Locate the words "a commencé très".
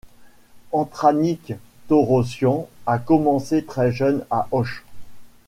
2.87-3.91